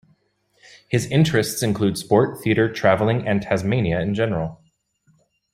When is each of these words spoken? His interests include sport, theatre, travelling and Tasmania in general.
His 0.89 1.05
interests 1.05 1.61
include 1.61 1.95
sport, 1.95 2.41
theatre, 2.41 2.73
travelling 2.73 3.27
and 3.27 3.39
Tasmania 3.39 3.99
in 3.99 4.15
general. 4.15 4.59